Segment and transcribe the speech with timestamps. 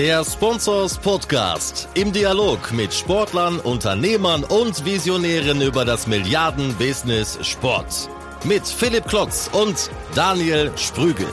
[0.00, 8.08] Der Sponsors Podcast im Dialog mit Sportlern, Unternehmern und Visionären über das Milliarden-Business Sport.
[8.42, 11.26] Mit Philipp Klotz und Daniel Sprügel.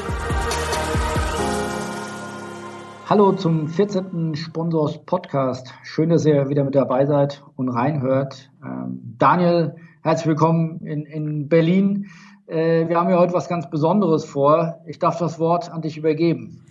[3.06, 4.36] Hallo zum 14.
[4.36, 5.74] Sponsors Podcast.
[5.84, 8.52] Schön, dass ihr wieder mit dabei seid und reinhört.
[8.62, 12.08] Ähm, Daniel, herzlich willkommen in, in Berlin.
[12.48, 14.82] Äh, wir haben ja heute was ganz Besonderes vor.
[14.88, 16.66] Ich darf das Wort an dich übergeben.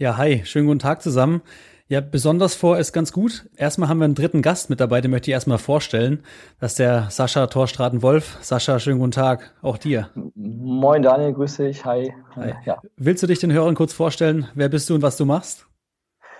[0.00, 1.42] Ja, hi, schönen guten Tag zusammen.
[1.86, 3.50] Ja, besonders vor ist ganz gut.
[3.54, 6.22] Erstmal haben wir einen dritten Gast mit dabei, den möchte ich erstmal vorstellen.
[6.58, 8.38] Das ist der Sascha Torstraten-Wolf.
[8.40, 10.08] Sascha, schönen guten Tag, auch dir.
[10.34, 12.14] Moin Daniel, grüße dich, hi.
[12.34, 12.54] hi.
[12.64, 12.80] Ja.
[12.96, 14.48] Willst du dich den Hörern kurz vorstellen?
[14.54, 15.66] Wer bist du und was du machst?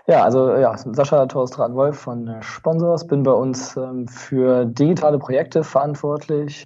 [0.06, 6.64] Ja, also ja, Sascha Torstraten-Wolf von Sponsors, bin bei uns ähm, für digitale Projekte verantwortlich,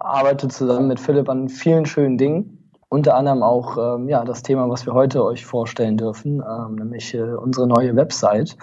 [0.00, 2.63] arbeite zusammen mit Philipp an vielen schönen Dingen
[2.94, 7.12] unter anderem auch ähm, ja, das Thema, was wir heute euch vorstellen dürfen, ähm, nämlich
[7.12, 8.56] äh, unsere neue Website.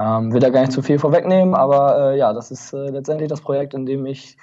[0.00, 3.28] Ähm, will da gar nicht zu viel vorwegnehmen, aber äh, ja, das ist äh, letztendlich
[3.28, 4.38] das Projekt, in dem ich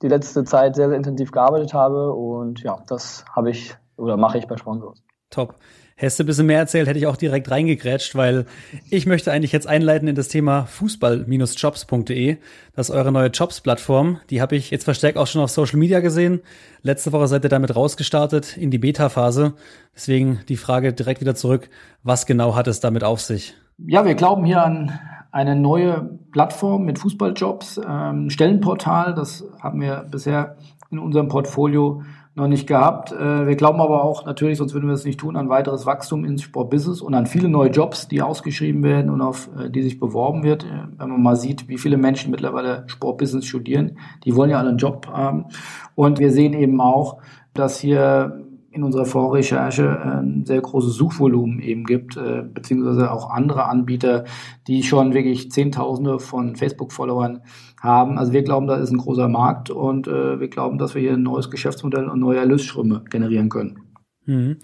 [0.00, 4.38] die letzte Zeit sehr, sehr intensiv gearbeitet habe und ja, das habe ich oder mache
[4.38, 5.02] ich bei Sponsors.
[5.28, 5.54] Top.
[6.00, 8.46] Hättest du ein bisschen mehr erzählt, hätte ich auch direkt reingegrätscht, weil
[8.88, 12.36] ich möchte eigentlich jetzt einleiten in das Thema fußball-jobs.de.
[12.76, 14.20] Das ist eure neue Jobs-Plattform.
[14.30, 16.40] Die habe ich jetzt verstärkt auch schon auf Social Media gesehen.
[16.82, 19.54] Letzte Woche seid ihr damit rausgestartet in die Beta-Phase.
[19.92, 21.68] Deswegen die Frage direkt wieder zurück.
[22.04, 23.56] Was genau hat es damit auf sich?
[23.78, 24.96] Ja, wir glauben hier an
[25.32, 29.16] eine neue Plattform mit Fußballjobs, ähm, Stellenportal.
[29.16, 30.58] Das haben wir bisher
[30.92, 32.02] in unserem Portfolio
[32.38, 33.12] noch nicht gehabt.
[33.12, 36.24] Äh, wir glauben aber auch natürlich, sonst würden wir es nicht tun, an weiteres Wachstum
[36.24, 39.98] ins Sportbusiness und an viele neue Jobs, die ausgeschrieben werden und auf äh, die sich
[39.98, 40.64] beworben wird.
[40.64, 44.70] Äh, wenn man mal sieht, wie viele Menschen mittlerweile Sportbusiness studieren, die wollen ja alle
[44.70, 45.46] einen Job haben.
[45.94, 47.18] Und wir sehen eben auch,
[47.52, 52.18] dass hier in unserer Vorrecherche ein sehr großes Suchvolumen eben gibt,
[52.52, 54.24] beziehungsweise auch andere Anbieter,
[54.66, 57.40] die schon wirklich Zehntausende von Facebook-Followern
[57.80, 58.18] haben.
[58.18, 61.14] Also wir glauben, da ist ein großer Markt und äh, wir glauben, dass wir hier
[61.14, 63.80] ein neues Geschäftsmodell und neue Erlösströme generieren können.
[64.26, 64.58] Mhm.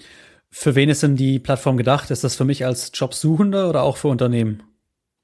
[0.50, 2.10] Für wen ist denn die Plattform gedacht?
[2.10, 4.62] Ist das für mich als Jobsuchender oder auch für Unternehmen?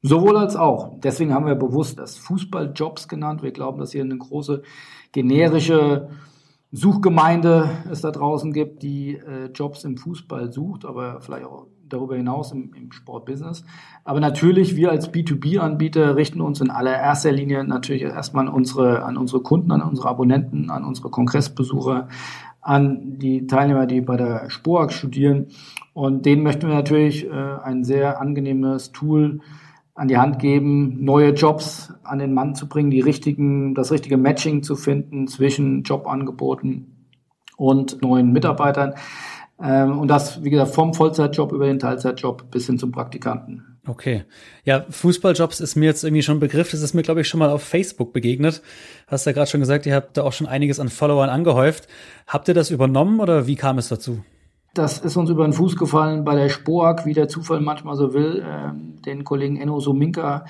[0.02, 0.98] Sowohl als auch.
[1.00, 3.42] Deswegen haben wir bewusst das Fußballjobs genannt.
[3.42, 4.62] Wir glauben, dass hier eine große
[5.12, 6.08] generische
[6.72, 12.16] Suchgemeinde es da draußen gibt, die äh, Jobs im Fußball sucht, aber vielleicht auch darüber
[12.16, 13.64] hinaus im, im Sportbusiness.
[14.04, 19.16] Aber natürlich, wir als B2B-Anbieter richten uns in allererster Linie natürlich erstmal an unsere, an
[19.16, 22.09] unsere Kunden, an unsere Abonnenten, an unsere Kongressbesucher,
[22.60, 25.48] an die Teilnehmer, die bei der SPOAG studieren.
[25.92, 29.41] Und denen möchten wir natürlich äh, ein sehr angenehmes Tool
[30.00, 34.16] an die Hand geben, neue Jobs an den Mann zu bringen, die richtigen, das richtige
[34.16, 37.06] Matching zu finden zwischen Jobangeboten
[37.58, 38.94] und neuen Mitarbeitern.
[39.62, 43.78] Ähm, und das, wie gesagt, vom Vollzeitjob über den Teilzeitjob bis hin zum Praktikanten.
[43.86, 44.24] Okay.
[44.64, 46.70] Ja, Fußballjobs ist mir jetzt irgendwie schon ein Begriff.
[46.70, 48.62] Das ist mir, glaube ich, schon mal auf Facebook begegnet.
[49.06, 51.88] Hast ja gerade schon gesagt, ihr habt da auch schon einiges an Followern angehäuft.
[52.26, 54.24] Habt ihr das übernommen oder wie kam es dazu?
[54.72, 58.14] Das ist uns über den Fuß gefallen bei der Spoak, wie der Zufall manchmal so
[58.14, 58.44] will.
[58.47, 60.44] Ähm, den Kollegen Enno Sominka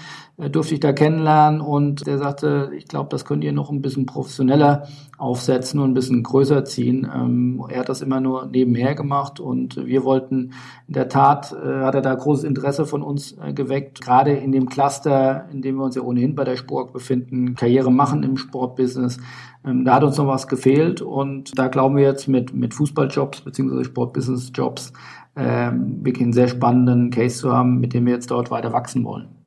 [0.48, 4.06] durfte ich da kennenlernen und der sagte, ich glaube, das könnt ihr noch ein bisschen
[4.06, 4.86] professioneller
[5.18, 7.06] aufsetzen und ein bisschen größer ziehen.
[7.14, 10.52] Ähm, er hat das immer nur nebenher gemacht und wir wollten,
[10.88, 14.52] in der Tat äh, hat er da großes Interesse von uns äh, geweckt, gerade in
[14.52, 18.36] dem Cluster, in dem wir uns ja ohnehin bei der Spoak befinden, Karriere machen im
[18.36, 19.18] Sportbusiness
[19.64, 23.42] ähm, da hat uns noch was gefehlt und da glauben wir jetzt mit, mit Fußballjobs
[23.42, 23.84] bzw.
[23.84, 24.92] Sportbusinessjobs
[25.36, 29.04] ähm, wirklich einen sehr spannenden Case zu haben, mit dem wir jetzt dort weiter wachsen
[29.04, 29.39] wollen.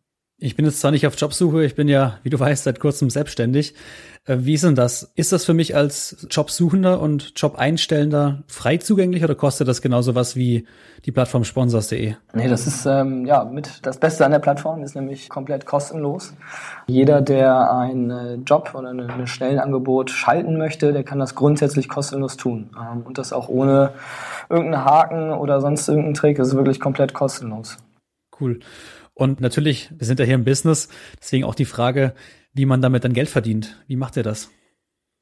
[0.43, 3.09] Ich bin jetzt zwar nicht auf Jobsuche, ich bin ja, wie du weißt, seit kurzem
[3.09, 3.75] selbstständig.
[4.25, 5.13] Äh, wie ist denn das?
[5.15, 10.35] Ist das für mich als Jobsuchender und Job-Einstellender frei zugänglich oder kostet das genauso was
[10.35, 10.67] wie
[11.05, 12.15] die Plattform sponsors.de?
[12.33, 16.33] Nee, das ist ähm, ja mit das Beste an der Plattform ist nämlich komplett kostenlos.
[16.87, 22.35] Jeder, der einen äh, Job oder ein Stellenangebot schalten möchte, der kann das grundsätzlich kostenlos
[22.35, 22.69] tun.
[22.77, 23.93] Ähm, und das auch ohne
[24.49, 26.35] irgendeinen Haken oder sonst irgendeinen Trick.
[26.35, 27.77] Das ist wirklich komplett kostenlos.
[28.37, 28.59] Cool.
[29.13, 30.89] Und natürlich, wir sind ja hier im Business,
[31.19, 32.13] deswegen auch die Frage,
[32.53, 33.81] wie man damit dann Geld verdient.
[33.87, 34.49] Wie macht ihr das?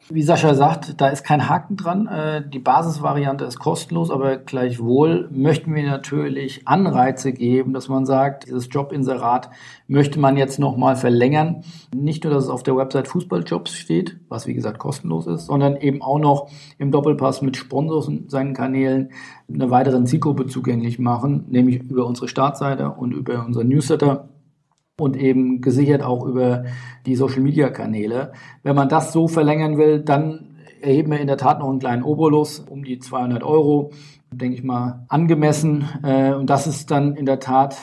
[0.10, 2.08] Wie Sascha sagt, da ist kein Haken dran.
[2.08, 8.48] Äh, die Basisvariante ist kostenlos, aber gleichwohl möchten wir natürlich Anreize geben, dass man sagt,
[8.48, 9.52] dieses Jobinserat
[9.88, 11.64] möchte man jetzt nochmal verlängern.
[11.96, 15.78] Nicht nur, dass es auf der Website Fußballjobs steht, was wie gesagt kostenlos ist, sondern
[15.78, 16.50] eben auch noch
[16.80, 19.12] im Doppelpass mit Sponsors und seinen Kanälen
[19.54, 24.30] eine weitere Zielgruppe zugänglich machen, nämlich über unsere Startseite und über unser Newsletter
[25.02, 26.66] und eben gesichert auch über
[27.08, 28.34] die Social-Media-Kanäle.
[28.62, 32.04] Wenn man das so verlängern will, dann erheben wir in der Tat noch einen kleinen
[32.04, 33.92] Obolus um die 200 Euro,
[34.32, 35.86] denke ich mal, angemessen.
[36.04, 37.76] Äh, und das ist dann in der Tat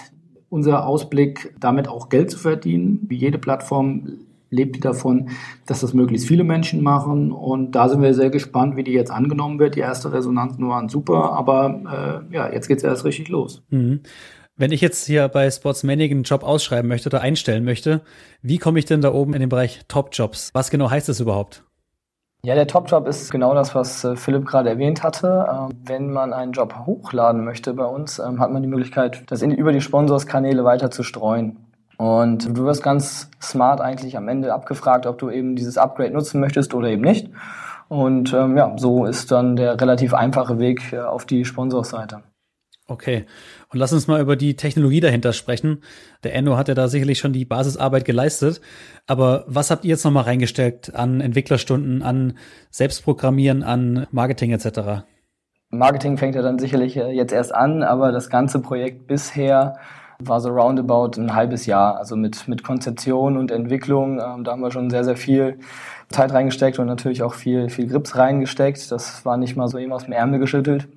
[0.49, 3.01] unser Ausblick, damit auch Geld zu verdienen.
[3.09, 4.21] Wie jede Plattform
[4.51, 5.31] lebt die davon,
[5.67, 7.33] dass das möglichst viele Menschen machen.
[7.33, 9.75] Und da sind wir sehr gespannt, wie die jetzt angenommen wird.
[9.75, 13.63] Die erste Resonanzen waren super, aber äh, ja, jetzt geht es erst richtig los.
[13.71, 14.01] Mhm.
[14.61, 18.01] Wenn ich jetzt hier bei Sportsmanic einen Job ausschreiben möchte oder einstellen möchte,
[18.43, 20.51] wie komme ich denn da oben in den Bereich Top Jobs?
[20.53, 21.63] Was genau heißt das überhaupt?
[22.45, 25.47] Ja, der Top-Job ist genau das, was äh, Philipp gerade erwähnt hatte.
[25.51, 29.43] Ähm, wenn man einen Job hochladen möchte bei uns, ähm, hat man die Möglichkeit, das
[29.43, 31.57] in, über die Sponsorskanäle weiter zu streuen.
[31.97, 36.41] Und du wirst ganz smart eigentlich am Ende abgefragt, ob du eben dieses Upgrade nutzen
[36.41, 37.29] möchtest oder eben nicht.
[37.89, 42.23] Und ähm, ja, so ist dann der relativ einfache Weg äh, auf die Sponsorseite.
[42.91, 43.27] Okay.
[43.71, 45.83] Und lass uns mal über die Technologie dahinter sprechen.
[46.25, 48.63] Der Enno hat ja da sicherlich schon die Basisarbeit geleistet.
[49.07, 52.39] Aber was habt ihr jetzt nochmal reingesteckt an Entwicklerstunden, an
[52.71, 55.05] Selbstprogrammieren, an Marketing etc.?
[55.69, 59.77] Marketing fängt ja dann sicherlich äh, jetzt erst an, aber das ganze Projekt bisher
[60.19, 61.99] war so roundabout ein halbes Jahr.
[61.99, 65.59] Also mit, mit Konzeption und Entwicklung, ähm, da haben wir schon sehr, sehr viel
[66.09, 68.91] Zeit reingesteckt und natürlich auch viel, viel Grips reingesteckt.
[68.91, 70.89] Das war nicht mal so eben aus dem Ärmel geschüttelt.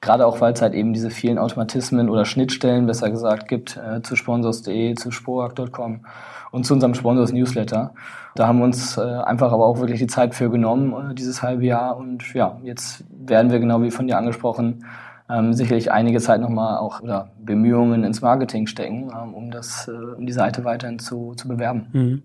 [0.00, 4.02] Gerade auch, weil es halt eben diese vielen Automatismen oder Schnittstellen, besser gesagt, gibt äh,
[4.02, 6.04] zu sponsors.de, zu sporak.com
[6.50, 7.92] und zu unserem Sponsors Newsletter.
[8.34, 11.42] Da haben wir uns äh, einfach aber auch wirklich die Zeit für genommen, äh, dieses
[11.42, 11.96] halbe Jahr.
[11.96, 14.84] Und ja, jetzt werden wir, genau wie von dir angesprochen,
[15.28, 19.90] ähm, sicherlich einige Zeit nochmal auch oder Bemühungen ins Marketing stecken, ähm, um das, äh,
[19.90, 21.88] um die Seite weiterhin zu, zu bewerben.
[21.92, 22.22] Mhm.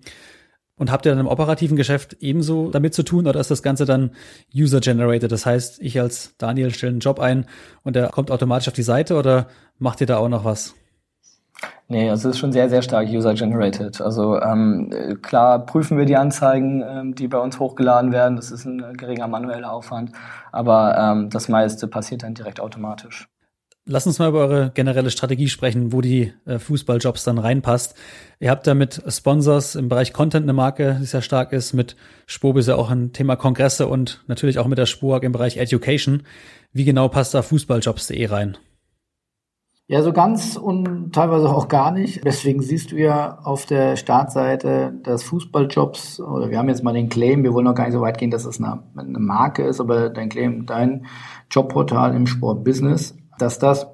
[0.82, 3.86] Und habt ihr dann im operativen Geschäft ebenso damit zu tun oder ist das Ganze
[3.86, 4.10] dann
[4.52, 5.32] user-generated?
[5.32, 7.46] Das heißt, ich als Daniel stelle einen Job ein
[7.84, 9.46] und der kommt automatisch auf die Seite oder
[9.78, 10.74] macht ihr da auch noch was?
[11.88, 14.02] Nee, also es ist schon sehr, sehr stark user-generated.
[14.02, 18.36] Also ähm, klar prüfen wir die Anzeigen, ähm, die bei uns hochgeladen werden.
[18.36, 20.14] Das ist ein geringer manueller Aufwand.
[20.52, 23.31] Aber ähm, das meiste passiert dann direkt automatisch.
[23.86, 27.96] Lass uns mal über eure generelle Strategie sprechen, wo die äh, Fußballjobs dann reinpasst.
[28.40, 31.74] Ihr habt da mit Sponsors im Bereich Content eine Marke, die sehr stark ist.
[31.74, 31.96] Mit
[32.28, 36.24] Spobis ja auch ein Thema Kongresse und natürlich auch mit der Spurg im Bereich Education.
[36.72, 38.58] Wie genau passt da Fußballjobs.de rein?
[39.88, 42.24] Ja, so ganz und teilweise auch gar nicht.
[42.24, 47.10] Deswegen siehst du ja auf der Startseite, dass Fußballjobs, oder wir haben jetzt mal den
[47.10, 49.82] Claim, wir wollen noch gar nicht so weit gehen, dass es eine, eine Marke ist,
[49.82, 51.08] aber dein Claim, dein
[51.50, 53.88] Jobportal im Sportbusiness dass das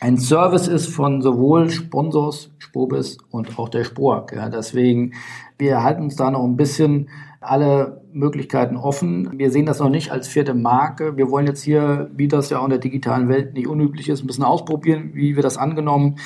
[0.00, 4.32] ein Service ist von sowohl Sponsors, Spobis und auch der Spork.
[4.34, 5.12] Ja, deswegen,
[5.58, 7.10] wir halten uns da noch ein bisschen
[7.40, 9.30] alle Möglichkeiten offen.
[9.38, 11.16] Wir sehen das noch nicht als vierte Marke.
[11.16, 14.22] Wir wollen jetzt hier, wie das ja auch in der digitalen Welt nicht unüblich ist,
[14.22, 16.16] ein bisschen ausprobieren, wie wird das angenommen,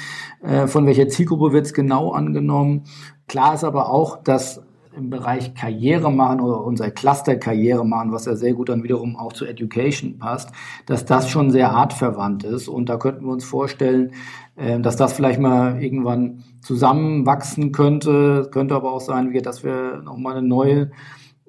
[0.42, 2.84] äh, von welcher Zielgruppe wird es genau angenommen.
[3.28, 4.62] Klar ist aber auch, dass
[4.96, 9.16] im Bereich Karriere machen oder unser Cluster Karriere machen, was ja sehr gut dann wiederum
[9.16, 10.50] auch zu Education passt,
[10.86, 12.68] dass das schon sehr artverwandt ist.
[12.68, 14.12] Und da könnten wir uns vorstellen,
[14.56, 18.48] äh, dass das vielleicht mal irgendwann zusammenwachsen könnte.
[18.50, 20.90] Könnte aber auch sein, dass wir nochmal eine neue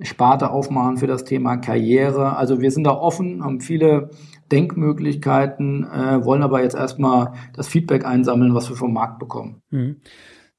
[0.02, 2.36] Sparte aufmachen für das Thema Karriere.
[2.36, 4.10] Also wir sind da offen, haben viele
[4.52, 9.62] Denkmöglichkeiten, äh, wollen aber jetzt erstmal das Feedback einsammeln, was wir vom Markt bekommen.
[9.70, 9.98] Mhm.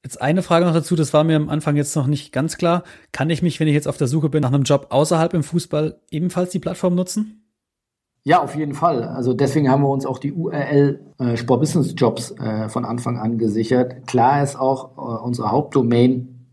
[0.07, 2.83] Jetzt eine Frage noch dazu, das war mir am Anfang jetzt noch nicht ganz klar.
[3.11, 5.43] Kann ich mich, wenn ich jetzt auf der Suche bin nach einem Job außerhalb im
[5.43, 7.43] Fußball, ebenfalls die Plattform nutzen?
[8.23, 9.03] Ja, auf jeden Fall.
[9.03, 13.17] Also deswegen haben wir uns auch die URL äh, Sport Business Jobs äh, von Anfang
[13.17, 14.07] an gesichert.
[14.07, 16.47] Klar ist auch äh, unsere Hauptdomain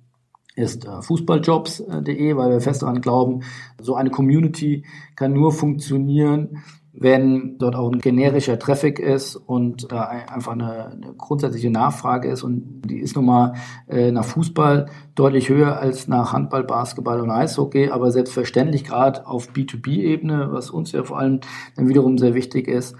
[0.56, 3.42] ist äh, fußballjobs.de, weil wir fest daran glauben,
[3.80, 6.64] so eine Community kann nur funktionieren,
[6.96, 12.44] wenn dort auch ein generischer Traffic ist und da einfach eine, eine grundsätzliche Nachfrage ist
[12.44, 13.54] und die ist nun mal
[13.88, 14.86] äh, nach Fußball
[15.16, 20.92] deutlich höher als nach Handball, Basketball und Eishockey, aber selbstverständlich gerade auf B2B-Ebene, was uns
[20.92, 21.40] ja vor allem
[21.76, 22.94] dann wiederum sehr wichtig ist,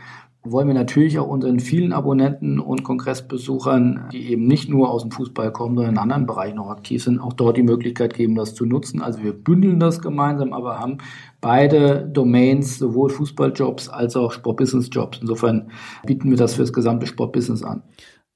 [0.45, 5.11] wollen wir natürlich auch unseren vielen Abonnenten und Kongressbesuchern, die eben nicht nur aus dem
[5.11, 8.55] Fußball kommen, sondern in anderen Bereichen auch aktiv sind, auch dort die Möglichkeit geben, das
[8.55, 9.01] zu nutzen.
[9.01, 10.99] Also wir bündeln das gemeinsam, aber haben
[11.41, 15.19] beide Domains, sowohl Fußballjobs als auch Sportbusinessjobs.
[15.23, 15.71] Insofern
[16.05, 17.83] bieten wir das für das gesamte Sportbusiness an.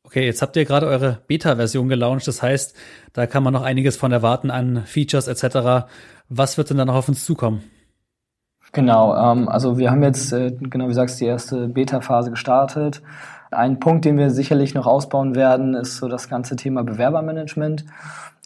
[0.03, 2.27] Okay, jetzt habt ihr gerade eure Beta-Version gelauncht.
[2.27, 2.75] Das heißt,
[3.13, 5.87] da kann man noch einiges von erwarten an Features etc.
[6.31, 7.61] Was wird denn da noch auf uns zukommen?
[8.73, 13.03] Genau, ähm, also wir haben jetzt, äh, genau wie sagst, die erste Beta-Phase gestartet.
[13.51, 17.87] Ein Punkt, den wir sicherlich noch ausbauen werden, ist so das ganze Thema Bewerbermanagement.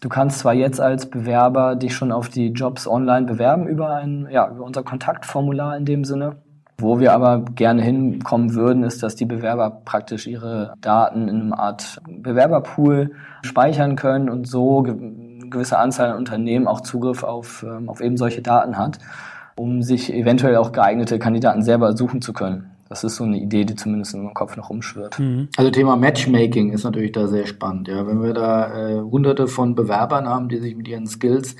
[0.00, 4.28] Du kannst zwar jetzt als Bewerber dich schon auf die Jobs online bewerben über ein,
[4.30, 6.36] ja, über unser Kontaktformular in dem Sinne.
[6.78, 11.58] Wo wir aber gerne hinkommen würden, ist, dass die Bewerber praktisch ihre Daten in einer
[11.58, 13.12] Art Bewerberpool
[13.42, 18.16] speichern können und so eine gewisse Anzahl an Unternehmen auch Zugriff auf, ähm, auf eben
[18.16, 18.98] solche Daten hat
[19.56, 22.70] um sich eventuell auch geeignete Kandidaten selber suchen zu können.
[22.88, 25.18] das ist so eine Idee, die zumindest in meinem Kopf noch rumschwirrt.
[25.18, 25.48] Mhm.
[25.56, 27.88] Also Thema Matchmaking ist natürlich da sehr spannend.
[27.88, 31.56] Ja, wenn wir da äh, hunderte von Bewerbern haben, die sich mit ihren Skills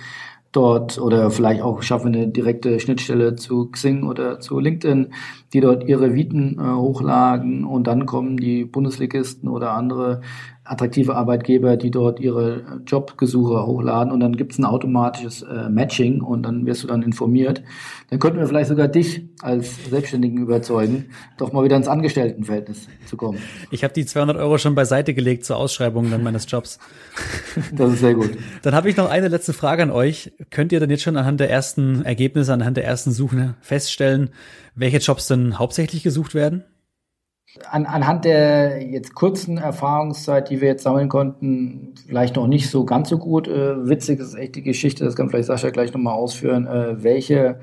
[0.52, 5.08] dort oder vielleicht auch schaffen eine direkte Schnittstelle zu Xing oder zu LinkedIn,
[5.52, 10.20] die dort ihre Viten äh, hochladen und dann kommen die Bundesligisten oder andere
[10.64, 16.20] attraktive Arbeitgeber, die dort ihre Jobgesuche hochladen und dann gibt es ein automatisches äh, Matching
[16.20, 17.62] und dann wirst du dann informiert.
[18.10, 23.16] Dann könnten wir vielleicht sogar dich als Selbstständigen überzeugen, doch mal wieder ins Angestelltenverhältnis zu
[23.16, 23.38] kommen.
[23.72, 26.78] Ich habe die 200 Euro schon beiseite gelegt zur Ausschreibung dann meines Jobs.
[27.72, 28.30] Das ist sehr gut.
[28.62, 30.32] Dann habe ich noch eine letzte Frage an euch.
[30.50, 34.30] Könnt ihr denn jetzt schon anhand der ersten Ergebnisse, anhand der ersten Suche feststellen,
[34.74, 36.64] welche Jobs denn hauptsächlich gesucht werden?
[37.68, 42.84] An, anhand der jetzt kurzen Erfahrungszeit, die wir jetzt sammeln konnten, vielleicht noch nicht so
[42.84, 43.46] ganz so gut.
[43.46, 47.60] Äh, witzig ist echt die Geschichte, das kann vielleicht Sascha gleich nochmal ausführen, äh, welche,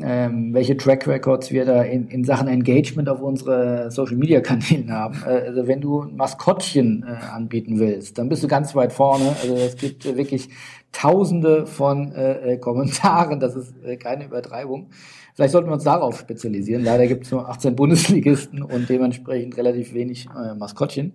[0.00, 4.92] ähm, welche Track Records wir da in, in Sachen Engagement auf unsere Social Media Kanälen
[4.92, 5.22] haben.
[5.24, 9.34] Äh, also wenn du ein Maskottchen äh, anbieten willst, dann bist du ganz weit vorne.
[9.42, 10.48] Also es gibt wirklich
[10.92, 14.88] Tausende von äh, äh Kommentaren, das ist äh, keine Übertreibung.
[15.34, 16.82] Vielleicht sollten wir uns darauf spezialisieren.
[16.82, 21.12] Leider gibt es nur 18 Bundesligisten und dementsprechend relativ wenig äh, Maskottchen.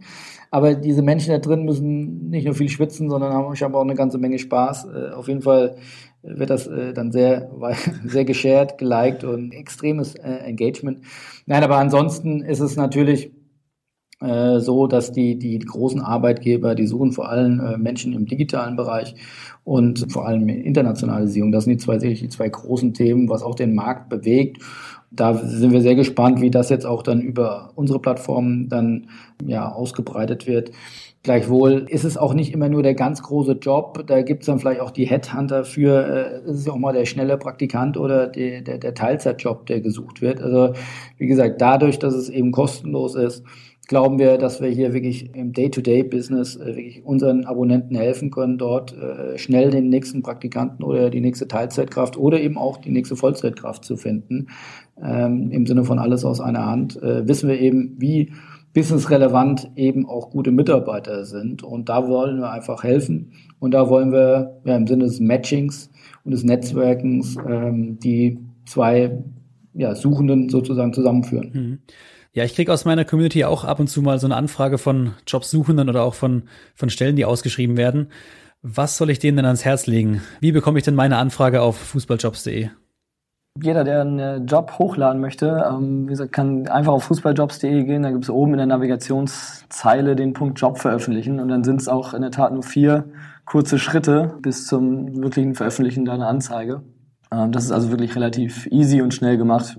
[0.52, 3.96] Aber diese Menschen da drin müssen nicht nur viel schwitzen, sondern haben scheinbar auch eine
[3.96, 4.86] ganze Menge Spaß.
[4.86, 5.78] Äh, auf jeden Fall
[6.24, 7.50] wird das äh, dann sehr,
[8.06, 11.00] sehr geshared, geliked und extremes äh, Engagement.
[11.46, 13.32] Nein, aber ansonsten ist es natürlich
[14.22, 18.76] äh, so, dass die, die, großen Arbeitgeber, die suchen vor allem äh, Menschen im digitalen
[18.76, 19.16] Bereich
[19.64, 21.52] und vor allem Internationalisierung.
[21.52, 24.62] Das sind die zwei, die zwei großen Themen, was auch den Markt bewegt.
[25.10, 29.08] Da sind wir sehr gespannt, wie das jetzt auch dann über unsere Plattformen dann
[29.44, 30.72] ja ausgebreitet wird.
[31.24, 34.04] Gleichwohl ist es auch nicht immer nur der ganz große Job.
[34.08, 37.06] Da gibt es dann vielleicht auch die Headhunter für, äh, ist es auch mal der
[37.06, 40.42] schnelle Praktikant oder die, der, der Teilzeitjob, der gesucht wird.
[40.42, 40.74] Also
[41.18, 43.44] wie gesagt, dadurch, dass es eben kostenlos ist,
[43.88, 48.98] glauben wir, dass wir hier wirklich im Day-to-Day-Business äh, wirklich unseren Abonnenten helfen können, dort
[48.98, 53.86] äh, schnell den nächsten Praktikanten oder die nächste Teilzeitkraft oder eben auch die nächste Vollzeitkraft
[53.86, 54.48] zu finden.
[55.00, 58.32] Ähm, Im Sinne von alles aus einer Hand äh, wissen wir eben, wie
[58.74, 61.64] businessrelevant eben auch gute Mitarbeiter sind.
[61.64, 63.34] Und da wollen wir einfach helfen.
[63.60, 65.90] Und da wollen wir ja, im Sinne des Matchings
[66.24, 69.18] und des Netzwerkens ähm, die zwei
[69.74, 71.52] ja, Suchenden sozusagen zusammenführen.
[71.54, 71.80] Mhm.
[72.34, 75.12] Ja, ich kriege aus meiner Community auch ab und zu mal so eine Anfrage von
[75.28, 76.44] Jobsuchenden oder auch von,
[76.76, 78.08] von Stellen, die ausgeschrieben werden.
[78.62, 80.22] Was soll ich denen denn ans Herz legen?
[80.40, 82.70] Wie bekomme ich denn meine Anfrage auf fußballjobs.de?
[83.60, 88.04] Jeder, der einen Job hochladen möchte, ähm, wie gesagt, kann einfach auf fußballjobs.de gehen.
[88.04, 91.90] Da gibt es oben in der Navigationszeile den Punkt Job veröffentlichen und dann sind es
[91.90, 93.10] auch in der Tat nur vier
[93.46, 96.82] kurze Schritte bis zum wirklichen Veröffentlichen deiner Anzeige.
[97.30, 99.78] Ähm, das ist also wirklich relativ easy und schnell gemacht,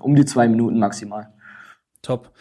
[0.00, 1.30] um die zwei Minuten maximal.
[2.02, 2.32] Top.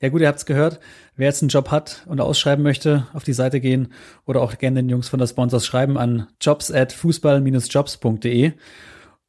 [0.00, 0.80] Ja gut, ihr habt's gehört.
[1.16, 3.92] Wer jetzt einen Job hat und ausschreiben möchte, auf die Seite gehen
[4.24, 8.52] oder auch gerne den Jungs von der Sponsors schreiben an jobs at fußball-jobs.de.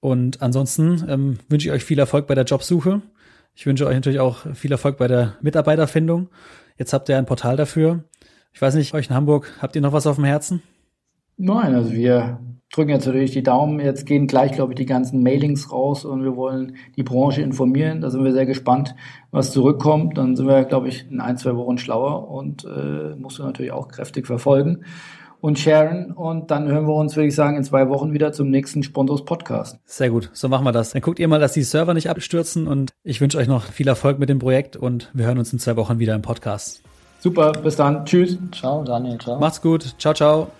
[0.01, 3.01] Und ansonsten ähm, wünsche ich euch viel Erfolg bei der Jobsuche.
[3.53, 6.29] Ich wünsche euch natürlich auch viel Erfolg bei der Mitarbeiterfindung.
[6.77, 8.06] Jetzt habt ihr ein Portal dafür.
[8.53, 10.62] Ich weiß nicht, euch in Hamburg, habt ihr noch was auf dem Herzen?
[11.36, 12.39] Nein, also wir
[12.72, 13.79] drücken jetzt natürlich die Daumen.
[13.79, 18.01] Jetzt gehen gleich, glaube ich, die ganzen Mailings raus und wir wollen die Branche informieren.
[18.01, 18.96] Da sind wir sehr gespannt,
[19.32, 20.18] was zurückkommt.
[20.18, 23.72] Dann sind wir, glaube ich, in ein, zwei Wochen schlauer und äh, musst du natürlich
[23.72, 24.86] auch kräftig verfolgen
[25.41, 26.12] und sharen.
[26.12, 29.25] Und dann hören wir uns, würde ich sagen, in zwei Wochen wieder zum nächsten Sponsors
[29.25, 29.79] Podcast.
[29.86, 30.91] Sehr gut, so machen wir das.
[30.91, 33.88] Dann guckt ihr mal, dass die Server nicht abstürzen und ich wünsche euch noch viel
[33.88, 36.81] Erfolg mit dem Projekt und wir hören uns in zwei Wochen wieder im Podcast.
[37.19, 38.05] Super, bis dann.
[38.05, 38.38] Tschüss.
[38.51, 39.17] Ciao, Daniel.
[39.17, 39.39] Ciao.
[39.39, 39.96] Macht's gut.
[39.98, 40.59] Ciao, ciao.